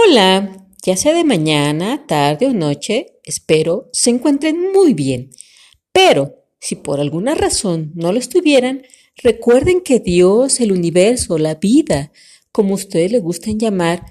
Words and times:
Hola, 0.00 0.64
ya 0.84 0.96
sea 0.96 1.12
de 1.12 1.24
mañana, 1.24 2.06
tarde 2.06 2.46
o 2.46 2.52
noche, 2.52 3.18
espero 3.24 3.88
se 3.92 4.10
encuentren 4.10 4.70
muy 4.72 4.94
bien. 4.94 5.30
Pero 5.92 6.44
si 6.60 6.76
por 6.76 7.00
alguna 7.00 7.34
razón 7.34 7.90
no 7.96 8.12
lo 8.12 8.18
estuvieran, 8.20 8.82
recuerden 9.16 9.80
que 9.80 9.98
Dios, 9.98 10.60
el 10.60 10.70
universo, 10.70 11.36
la 11.36 11.56
vida, 11.56 12.12
como 12.52 12.74
ustedes 12.74 13.10
le 13.10 13.18
gusten 13.18 13.58
llamar, 13.58 14.04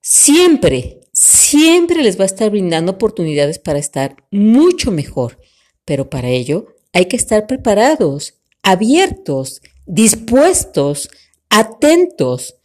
siempre, 0.00 1.00
siempre 1.12 2.04
les 2.04 2.20
va 2.20 2.22
a 2.22 2.26
estar 2.26 2.50
brindando 2.50 2.92
oportunidades 2.92 3.58
para 3.58 3.80
estar 3.80 4.16
mucho 4.30 4.92
mejor. 4.92 5.40
Pero 5.84 6.08
para 6.08 6.28
ello 6.28 6.68
hay 6.92 7.06
que 7.06 7.16
estar 7.16 7.48
preparados, 7.48 8.34
abiertos, 8.62 9.60
dispuestos, 9.86 11.10
atentos, 11.50 12.55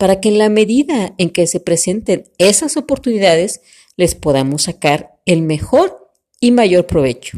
para 0.00 0.18
que 0.18 0.30
en 0.30 0.38
la 0.38 0.48
medida 0.48 1.14
en 1.18 1.28
que 1.28 1.46
se 1.46 1.60
presenten 1.60 2.24
esas 2.38 2.78
oportunidades 2.78 3.60
les 3.98 4.14
podamos 4.14 4.62
sacar 4.62 5.20
el 5.26 5.42
mejor 5.42 6.10
y 6.40 6.52
mayor 6.52 6.86
provecho. 6.86 7.36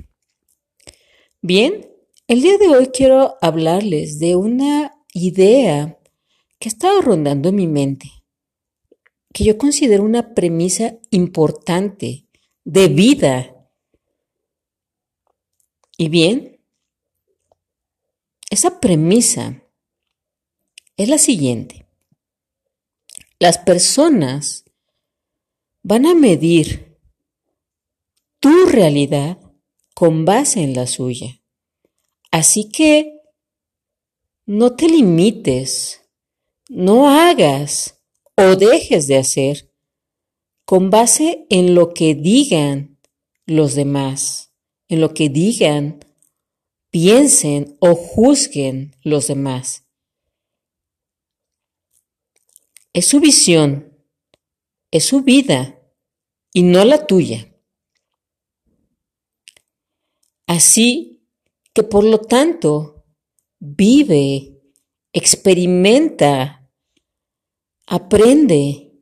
Bien, 1.40 1.90
el 2.28 2.40
día 2.40 2.58
de 2.58 2.68
hoy 2.68 2.86
quiero 2.94 3.34
hablarles 3.40 4.20
de 4.20 4.36
una 4.36 4.94
idea 5.12 5.98
que 6.60 6.68
ha 6.68 6.72
estado 6.72 7.02
rondando 7.02 7.48
en 7.48 7.56
mi 7.56 7.66
mente, 7.66 8.12
que 9.34 9.42
yo 9.42 9.58
considero 9.58 10.04
una 10.04 10.32
premisa 10.32 11.00
importante 11.10 12.28
de 12.62 12.86
vida. 12.86 13.56
Y 15.98 16.08
bien, 16.08 16.60
esa 18.50 18.78
premisa 18.78 19.64
es 20.96 21.08
la 21.08 21.18
siguiente. 21.18 21.81
Las 23.42 23.58
personas 23.58 24.66
van 25.82 26.06
a 26.06 26.14
medir 26.14 26.96
tu 28.38 28.66
realidad 28.66 29.36
con 29.96 30.24
base 30.24 30.62
en 30.62 30.74
la 30.74 30.86
suya. 30.86 31.42
Así 32.30 32.68
que 32.68 33.18
no 34.46 34.76
te 34.76 34.86
limites, 34.86 36.02
no 36.68 37.10
hagas 37.10 37.98
o 38.36 38.54
dejes 38.54 39.08
de 39.08 39.16
hacer 39.16 39.72
con 40.64 40.90
base 40.90 41.44
en 41.50 41.74
lo 41.74 41.94
que 41.94 42.14
digan 42.14 43.00
los 43.44 43.74
demás, 43.74 44.52
en 44.86 45.00
lo 45.00 45.14
que 45.14 45.28
digan, 45.28 45.98
piensen 46.90 47.76
o 47.80 47.96
juzguen 47.96 48.94
los 49.02 49.26
demás. 49.26 49.81
Es 52.92 53.08
su 53.08 53.20
visión, 53.20 53.96
es 54.90 55.06
su 55.06 55.22
vida 55.22 55.80
y 56.52 56.62
no 56.62 56.84
la 56.84 57.06
tuya. 57.06 57.52
Así 60.46 61.26
que 61.72 61.82
por 61.82 62.04
lo 62.04 62.18
tanto, 62.18 63.06
vive, 63.58 64.60
experimenta, 65.12 66.68
aprende, 67.86 68.92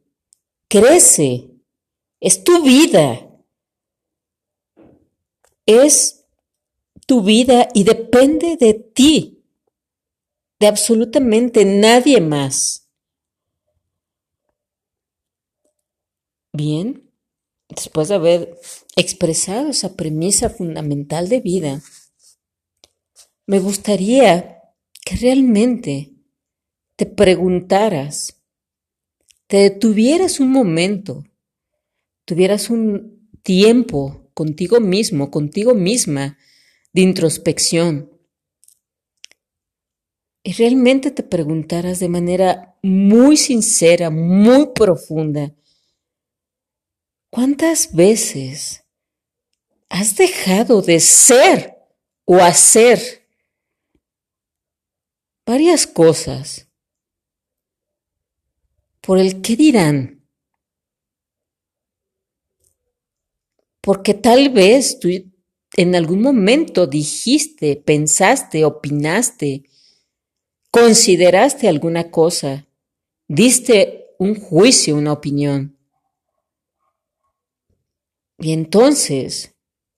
crece. 0.68 1.50
Es 2.20 2.44
tu 2.44 2.62
vida. 2.62 3.26
Es 5.66 6.26
tu 7.06 7.22
vida 7.22 7.68
y 7.74 7.84
depende 7.84 8.56
de 8.56 8.74
ti, 8.74 9.44
de 10.60 10.66
absolutamente 10.66 11.64
nadie 11.64 12.20
más. 12.20 12.79
Bien, 16.52 17.08
después 17.68 18.08
de 18.08 18.16
haber 18.16 18.58
expresado 18.96 19.68
esa 19.68 19.94
premisa 19.94 20.50
fundamental 20.50 21.28
de 21.28 21.40
vida, 21.40 21.82
me 23.46 23.60
gustaría 23.60 24.62
que 25.04 25.16
realmente 25.16 26.12
te 26.96 27.06
preguntaras, 27.06 28.42
te 29.46 29.58
detuvieras 29.58 30.40
un 30.40 30.50
momento, 30.50 31.24
tuvieras 32.24 32.68
un 32.68 33.30
tiempo 33.42 34.30
contigo 34.34 34.80
mismo, 34.80 35.30
contigo 35.30 35.74
misma, 35.74 36.36
de 36.92 37.02
introspección, 37.02 38.10
y 40.42 40.52
realmente 40.54 41.10
te 41.10 41.22
preguntaras 41.22 42.00
de 42.00 42.08
manera 42.08 42.76
muy 42.82 43.36
sincera, 43.36 44.10
muy 44.10 44.70
profunda, 44.74 45.54
¿Cuántas 47.30 47.94
veces 47.94 48.84
has 49.88 50.16
dejado 50.16 50.82
de 50.82 50.98
ser 50.98 51.76
o 52.24 52.38
hacer 52.38 53.28
varias 55.46 55.86
cosas 55.86 56.68
por 59.00 59.18
el 59.18 59.42
qué 59.42 59.54
dirán? 59.54 60.26
Porque 63.80 64.12
tal 64.14 64.48
vez 64.48 64.98
tú 64.98 65.08
en 65.76 65.94
algún 65.94 66.22
momento 66.22 66.88
dijiste, 66.88 67.76
pensaste, 67.76 68.64
opinaste, 68.64 69.70
consideraste 70.72 71.68
alguna 71.68 72.10
cosa, 72.10 72.66
diste 73.28 74.08
un 74.18 74.34
juicio, 74.34 74.96
una 74.96 75.12
opinión. 75.12 75.79
Y 78.40 78.52
entonces, 78.52 79.54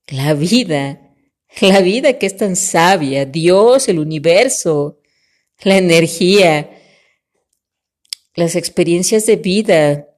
la 0.09 0.35
vida, 0.35 1.15
la 1.61 1.81
vida 1.81 2.19
que 2.19 2.27
es 2.27 2.37
tan 2.37 2.57
sabia, 2.57 3.25
Dios, 3.25 3.89
el 3.89 4.01
universo, 4.01 4.99
la 5.63 5.79
energía, 5.79 6.71
las 8.35 8.57
experiencias 8.57 9.27
de 9.27 9.37
vida, 9.37 10.09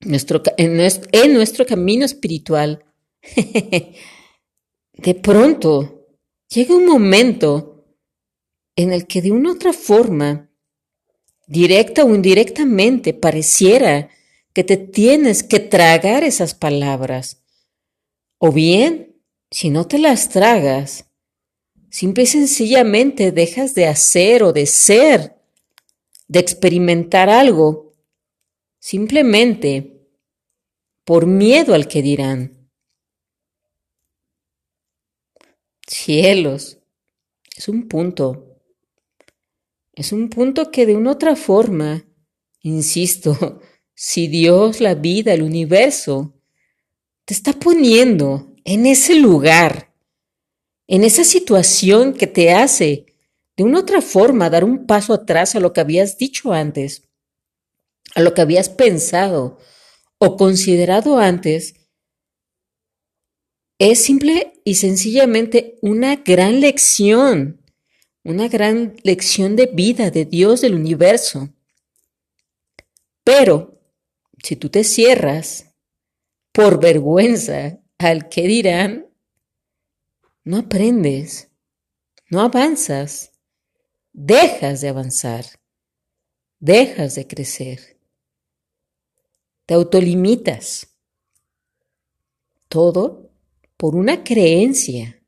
nuestro, 0.00 0.42
en, 0.56 0.76
nuestro, 0.76 1.08
en 1.10 1.34
nuestro 1.34 1.66
camino 1.66 2.04
espiritual, 2.04 2.84
de 4.92 5.14
pronto 5.20 6.06
llega 6.48 6.76
un 6.76 6.86
momento 6.86 7.84
en 8.76 8.92
el 8.92 9.08
que 9.08 9.22
de 9.22 9.32
una 9.32 9.52
otra 9.52 9.72
forma, 9.72 10.50
directa 11.46 12.04
o 12.04 12.14
indirectamente, 12.14 13.12
pareciera 13.12 14.08
que 14.54 14.64
te 14.64 14.76
tienes 14.76 15.42
que 15.42 15.58
tragar 15.58 16.22
esas 16.22 16.54
palabras. 16.54 17.42
O 18.38 18.52
bien, 18.52 19.20
si 19.50 19.68
no 19.68 19.86
te 19.86 19.98
las 19.98 20.28
tragas, 20.28 21.10
simple 21.90 22.22
y 22.22 22.26
sencillamente 22.26 23.32
dejas 23.32 23.74
de 23.74 23.86
hacer 23.86 24.42
o 24.44 24.52
de 24.52 24.66
ser, 24.66 25.36
de 26.28 26.38
experimentar 26.38 27.28
algo, 27.28 27.94
simplemente 28.78 30.08
por 31.04 31.26
miedo 31.26 31.74
al 31.74 31.88
que 31.88 32.02
dirán. 32.02 32.70
Cielos, 35.86 36.78
es 37.56 37.68
un 37.68 37.88
punto. 37.88 38.60
Es 39.92 40.12
un 40.12 40.28
punto 40.28 40.70
que 40.70 40.86
de 40.86 40.96
una 40.96 41.12
otra 41.12 41.36
forma, 41.36 42.04
insisto, 42.60 43.60
si 43.94 44.28
Dios, 44.28 44.80
la 44.80 44.94
vida, 44.94 45.32
el 45.32 45.42
universo, 45.42 46.34
te 47.24 47.34
está 47.34 47.52
poniendo 47.52 48.52
en 48.64 48.86
ese 48.86 49.14
lugar, 49.14 49.94
en 50.86 51.04
esa 51.04 51.24
situación 51.24 52.12
que 52.12 52.26
te 52.26 52.52
hace 52.52 53.06
de 53.56 53.64
una 53.64 53.80
otra 53.80 54.02
forma 54.02 54.50
dar 54.50 54.64
un 54.64 54.86
paso 54.86 55.14
atrás 55.14 55.54
a 55.54 55.60
lo 55.60 55.72
que 55.72 55.80
habías 55.80 56.18
dicho 56.18 56.52
antes, 56.52 57.08
a 58.14 58.20
lo 58.20 58.34
que 58.34 58.42
habías 58.42 58.68
pensado 58.68 59.58
o 60.18 60.36
considerado 60.36 61.18
antes, 61.18 61.74
es 63.78 64.00
simple 64.00 64.60
y 64.64 64.76
sencillamente 64.76 65.78
una 65.82 66.16
gran 66.16 66.60
lección, 66.60 67.60
una 68.22 68.48
gran 68.48 68.96
lección 69.02 69.56
de 69.56 69.66
vida 69.66 70.10
de 70.10 70.24
Dios 70.24 70.60
del 70.60 70.74
universo. 70.74 71.50
Pero 73.24 73.73
si 74.44 74.56
tú 74.56 74.68
te 74.68 74.84
cierras 74.84 75.74
por 76.52 76.78
vergüenza 76.78 77.80
al 77.96 78.28
que 78.28 78.42
dirán, 78.42 79.06
no 80.44 80.58
aprendes, 80.58 81.50
no 82.28 82.42
avanzas, 82.42 83.32
dejas 84.12 84.82
de 84.82 84.90
avanzar, 84.90 85.46
dejas 86.60 87.14
de 87.14 87.26
crecer, 87.26 87.98
te 89.64 89.72
autolimitas. 89.72 90.88
Todo 92.68 93.30
por 93.78 93.96
una 93.96 94.24
creencia, 94.24 95.22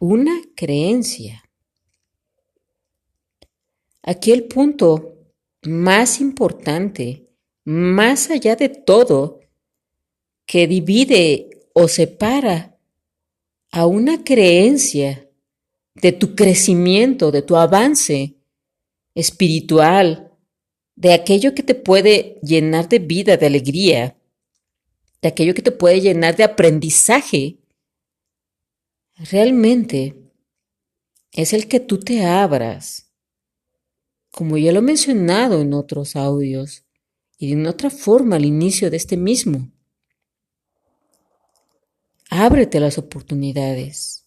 una 0.00 0.40
creencia. 0.56 1.44
Aquí 4.02 4.32
el 4.32 4.48
punto 4.48 5.16
más 5.62 6.20
importante 6.20 7.25
más 7.66 8.30
allá 8.30 8.54
de 8.54 8.68
todo, 8.68 9.40
que 10.46 10.68
divide 10.68 11.50
o 11.72 11.88
separa 11.88 12.78
a 13.72 13.86
una 13.86 14.22
creencia 14.22 15.28
de 15.96 16.12
tu 16.12 16.36
crecimiento, 16.36 17.32
de 17.32 17.42
tu 17.42 17.56
avance 17.56 18.36
espiritual, 19.16 20.32
de 20.94 21.12
aquello 21.12 21.56
que 21.56 21.64
te 21.64 21.74
puede 21.74 22.38
llenar 22.40 22.88
de 22.88 23.00
vida, 23.00 23.36
de 23.36 23.46
alegría, 23.46 24.16
de 25.20 25.28
aquello 25.28 25.52
que 25.52 25.62
te 25.62 25.72
puede 25.72 26.00
llenar 26.00 26.36
de 26.36 26.44
aprendizaje, 26.44 27.58
realmente 29.16 30.14
es 31.32 31.52
el 31.52 31.66
que 31.66 31.80
tú 31.80 31.98
te 31.98 32.24
abras, 32.24 33.10
como 34.30 34.56
ya 34.56 34.70
lo 34.70 34.78
he 34.78 34.82
mencionado 34.82 35.60
en 35.60 35.74
otros 35.74 36.14
audios 36.14 36.85
y 37.38 37.54
de 37.54 37.68
otra 37.68 37.90
forma 37.90 38.36
al 38.36 38.44
inicio 38.44 38.90
de 38.90 38.96
este 38.96 39.16
mismo. 39.16 39.70
Ábrete 42.30 42.80
las 42.80 42.98
oportunidades. 42.98 44.26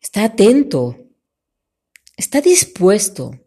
Está 0.00 0.24
atento. 0.24 0.98
Está 2.16 2.40
dispuesto. 2.40 3.40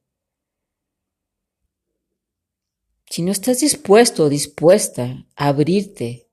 Si 3.10 3.22
no 3.22 3.32
estás 3.32 3.62
dispuesto 3.62 4.26
o 4.26 4.30
dispuesta 4.30 5.26
a 5.36 5.48
abrirte 5.48 6.30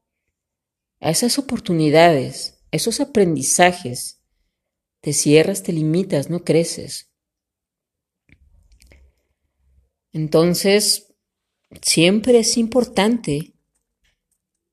a 1.00 1.10
esas 1.10 1.38
oportunidades, 1.38 2.58
a 2.72 2.76
esos 2.76 3.00
aprendizajes, 3.00 4.20
te 5.00 5.12
cierras, 5.12 5.62
te 5.62 5.72
limitas, 5.72 6.31
no 6.31 6.44
creces. 6.44 7.10
Entonces, 10.12 11.13
siempre 11.82 12.38
es 12.38 12.56
importante 12.56 13.54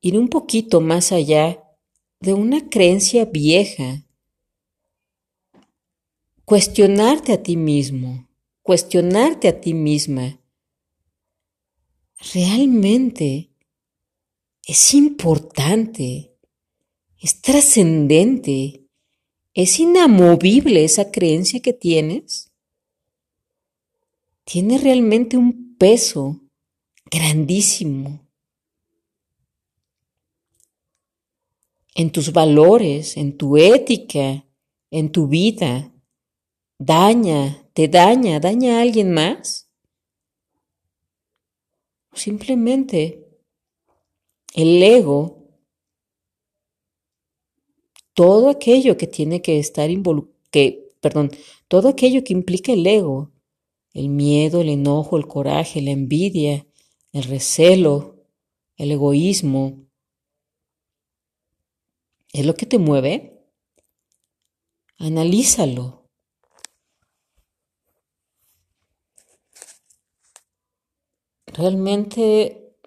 ir 0.02 0.18
un 0.18 0.28
poquito 0.28 0.82
más 0.82 1.12
allá 1.12 1.64
de 2.20 2.34
una 2.34 2.70
creencia 2.70 3.26
vieja. 3.26 4.06
Cuestionarte 6.46 7.34
a 7.34 7.42
ti 7.42 7.56
mismo, 7.56 8.28
cuestionarte 8.62 9.48
a 9.48 9.62
ti 9.62 9.74
misma. 9.74 10.40
Realmente 12.34 13.52
es 14.66 14.94
importante, 14.94 16.36
es 17.20 17.42
trascendente 17.42 18.82
¿Es 19.54 19.80
inamovible 19.80 20.86
esa 20.86 21.12
creencia 21.12 21.60
que 21.60 21.74
tienes? 21.74 22.54
Tiene 24.46 24.78
realmente 24.78 25.36
un 25.36 25.76
peso 25.78 26.42
grandísimo 27.12 28.26
en 31.94 32.12
tus 32.12 32.32
valores, 32.32 33.18
en 33.18 33.38
tu 33.38 33.58
ética, 33.58 34.48
en 34.90 35.12
tu 35.12 35.28
vida. 35.28 35.94
Daña, 36.80 37.70
te 37.74 37.88
daña, 37.88 38.40
daña 38.40 38.78
a 38.78 38.82
alguien 38.82 39.14
más. 39.14 39.70
Simplemente 42.14 43.28
el 44.56 44.82
ego 44.82 45.42
todo 48.14 48.50
aquello 48.50 48.98
que 48.98 49.08
tiene 49.08 49.42
que 49.42 49.60
estar 49.60 49.90
involucrado, 49.90 50.38
que, 50.52 50.92
perdón, 51.00 51.32
todo 51.68 51.88
aquello 51.88 52.24
que 52.24 52.34
implica 52.34 52.74
el 52.74 52.86
ego, 52.86 53.32
el 53.94 54.10
miedo, 54.10 54.62
el 54.62 54.70
enojo, 54.70 55.18
el 55.18 55.28
coraje, 55.28 55.82
la 55.82 55.92
envidia, 55.92 56.68
el 57.12 57.24
recelo, 57.24 58.26
el 58.78 58.92
egoísmo, 58.92 59.86
¿es 62.34 62.46
lo 62.46 62.56
que 62.56 62.66
te 62.66 62.78
mueve? 62.78 63.46
Analízalo. 64.98 66.10
Realmente 71.48 72.78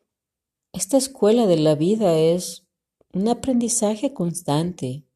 esta 0.72 0.96
escuela 0.96 1.46
de 1.46 1.58
la 1.58 1.74
vida 1.74 2.18
es 2.18 2.66
un 3.12 3.28
aprendizaje 3.28 4.14
constante. 4.14 5.06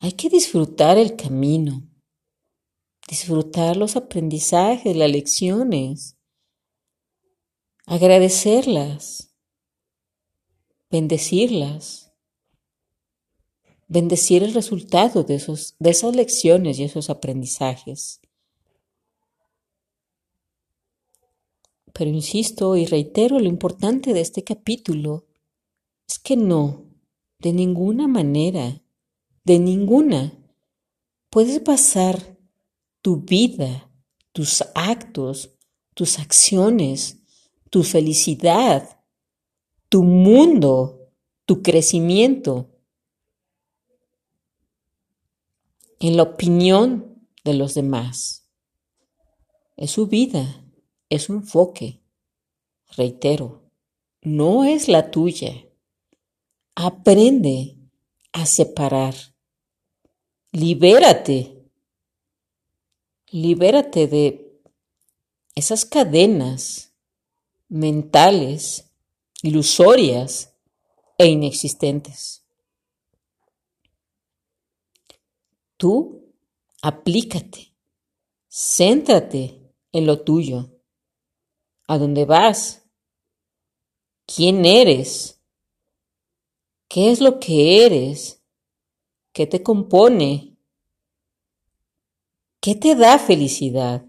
Hay 0.00 0.12
que 0.12 0.28
disfrutar 0.28 0.98
el 0.98 1.14
camino, 1.16 1.88
disfrutar 3.08 3.76
los 3.76 3.96
aprendizajes, 3.96 4.96
las 4.96 5.10
lecciones, 5.10 6.18
agradecerlas, 7.86 9.34
bendecirlas, 10.90 12.12
bendecir 13.88 14.42
el 14.42 14.54
resultado 14.54 15.22
de, 15.22 15.36
esos, 15.36 15.76
de 15.78 15.90
esas 15.90 16.16
lecciones 16.16 16.78
y 16.78 16.84
esos 16.84 17.10
aprendizajes. 17.10 18.20
Pero 21.92 22.10
insisto 22.10 22.76
y 22.76 22.86
reitero, 22.86 23.38
lo 23.38 23.48
importante 23.48 24.12
de 24.12 24.20
este 24.20 24.42
capítulo 24.42 25.26
es 26.08 26.18
que 26.18 26.36
no, 26.36 26.86
de 27.38 27.52
ninguna 27.52 28.08
manera, 28.08 28.82
de 29.44 29.58
ninguna. 29.58 30.32
Puedes 31.30 31.62
basar 31.62 32.36
tu 33.00 33.18
vida, 33.18 33.90
tus 34.32 34.64
actos, 34.74 35.56
tus 35.94 36.18
acciones, 36.18 37.23
tu 37.74 37.82
felicidad, 37.82 39.00
tu 39.88 40.04
mundo, 40.04 41.10
tu 41.44 41.60
crecimiento 41.60 42.70
en 45.98 46.16
la 46.16 46.22
opinión 46.22 47.26
de 47.42 47.54
los 47.54 47.74
demás. 47.74 48.48
Es 49.76 49.90
su 49.90 50.06
vida, 50.06 50.64
es 51.08 51.24
su 51.24 51.32
enfoque. 51.32 52.00
Reitero, 52.96 53.64
no 54.22 54.62
es 54.62 54.86
la 54.86 55.10
tuya. 55.10 55.66
Aprende 56.76 57.76
a 58.30 58.46
separar 58.46 59.16
libérate, 60.52 61.68
libérate 63.32 64.06
de 64.06 64.62
esas 65.56 65.84
cadenas 65.84 66.93
mentales, 67.74 68.90
ilusorias 69.42 70.54
e 71.18 71.26
inexistentes. 71.26 72.44
Tú 75.76 76.32
aplícate, 76.80 77.74
céntrate 78.48 79.60
en 79.92 80.06
lo 80.06 80.22
tuyo, 80.22 80.70
a 81.86 81.98
dónde 81.98 82.24
vas, 82.24 82.84
quién 84.26 84.64
eres, 84.64 85.40
qué 86.88 87.10
es 87.10 87.20
lo 87.20 87.40
que 87.40 87.84
eres 87.84 88.40
¿Qué 89.34 89.48
te 89.48 89.64
compone? 89.64 90.56
¿Qué 92.60 92.76
te 92.76 92.94
da 92.94 93.18
felicidad? 93.18 94.06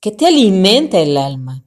¿Qué 0.00 0.12
te 0.12 0.28
alimenta 0.28 1.00
el 1.00 1.16
alma? 1.16 1.63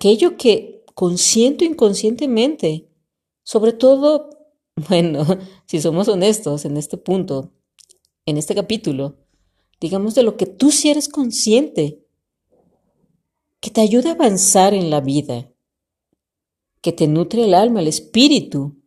Aquello 0.00 0.38
que 0.38 0.82
consciente 0.94 1.66
o 1.66 1.68
inconscientemente, 1.68 2.88
sobre 3.42 3.74
todo, 3.74 4.30
bueno, 4.88 5.26
si 5.66 5.78
somos 5.78 6.08
honestos 6.08 6.64
en 6.64 6.78
este 6.78 6.96
punto, 6.96 7.52
en 8.24 8.38
este 8.38 8.54
capítulo, 8.54 9.18
digamos 9.78 10.14
de 10.14 10.22
lo 10.22 10.38
que 10.38 10.46
tú 10.46 10.70
sí 10.70 10.88
eres 10.88 11.10
consciente, 11.10 12.02
que 13.60 13.68
te 13.68 13.82
ayuda 13.82 14.12
a 14.12 14.14
avanzar 14.14 14.72
en 14.72 14.88
la 14.88 15.02
vida, 15.02 15.52
que 16.80 16.92
te 16.92 17.06
nutre 17.06 17.44
el 17.44 17.52
alma, 17.52 17.80
el 17.80 17.88
espíritu. 17.88 18.82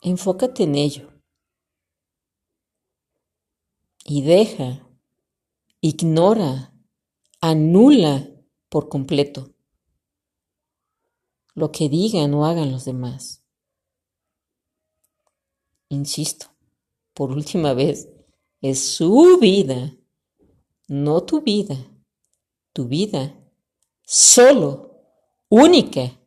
Enfócate 0.00 0.64
en 0.64 0.74
ello. 0.74 1.12
Y 4.04 4.22
deja, 4.22 4.84
ignora, 5.80 6.71
anula 7.42 8.30
por 8.70 8.88
completo 8.88 9.52
lo 11.54 11.70
que 11.70 11.90
digan 11.90 12.32
o 12.32 12.46
hagan 12.46 12.72
los 12.72 12.86
demás. 12.86 13.44
Insisto, 15.90 16.46
por 17.12 17.32
última 17.32 17.74
vez, 17.74 18.08
es 18.62 18.82
su 18.82 19.38
vida, 19.38 19.94
no 20.88 21.24
tu 21.24 21.42
vida. 21.42 21.76
Tu 22.72 22.86
vida 22.86 23.38
solo, 24.02 25.04
única 25.50 26.18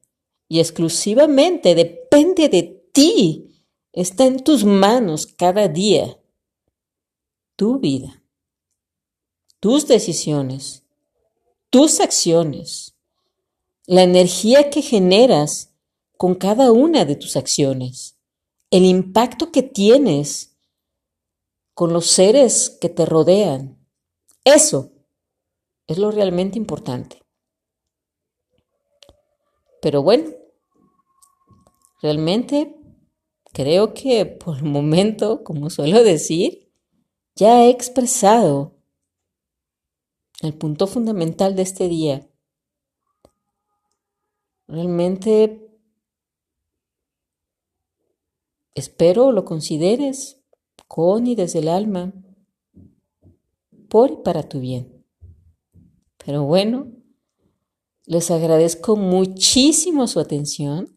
y 0.48 0.60
exclusivamente 0.60 1.74
depende 1.74 2.50
de 2.50 2.88
ti. 2.94 3.64
Está 3.94 4.26
en 4.26 4.44
tus 4.44 4.64
manos 4.64 5.26
cada 5.26 5.68
día. 5.68 6.20
tu 7.56 7.80
vida, 7.80 8.22
tus 9.62 9.88
decisiones, 9.88 10.85
tus 11.76 12.00
acciones, 12.00 12.96
la 13.86 14.04
energía 14.04 14.70
que 14.70 14.82
generas 14.82 15.74
con 16.16 16.36
cada 16.36 16.72
una 16.72 17.04
de 17.04 17.18
tus 17.18 17.36
acciones, 17.36 18.18
el 18.72 18.86
impacto 18.86 19.52
que 19.52 19.62
tienes 19.62 20.56
con 21.74 21.92
los 21.92 22.06
seres 22.06 22.78
que 22.80 22.88
te 22.88 23.06
rodean. 23.06 23.78
Eso 24.46 24.94
es 25.86 25.98
lo 25.98 26.12
realmente 26.12 26.58
importante. 26.58 27.22
Pero 29.82 30.02
bueno, 30.02 30.32
realmente 32.02 32.74
creo 33.52 33.94
que 33.94 34.26
por 34.26 34.60
el 34.60 34.64
momento, 34.64 35.44
como 35.44 35.70
suelo 35.70 36.06
decir, 36.06 36.72
ya 37.36 37.66
he 37.66 37.70
expresado 37.70 38.75
el 40.46 40.54
punto 40.54 40.88
fundamental 40.88 41.56
de 41.56 41.62
este 41.62 41.88
día. 41.88 42.28
Realmente 44.68 45.70
espero 48.74 49.32
lo 49.32 49.46
consideres 49.46 50.42
con 50.88 51.28
y 51.28 51.36
desde 51.36 51.60
el 51.60 51.68
alma, 51.68 52.14
por 53.90 54.12
y 54.12 54.18
para 54.18 54.44
tu 54.44 54.60
bien. 54.60 55.06
Pero 56.26 56.44
bueno, 56.44 56.92
les 58.06 58.32
agradezco 58.32 58.96
muchísimo 58.96 60.08
su 60.08 60.20
atención. 60.20 60.94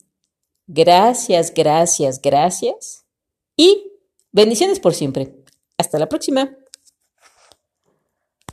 Gracias, 0.67 1.53
gracias, 1.55 2.21
gracias. 2.21 3.07
Y 3.57 3.93
bendiciones 4.33 4.81
por 4.81 4.95
siempre. 4.95 5.45
Hasta 5.77 5.99
la 5.99 6.09
próxima. 6.09 6.57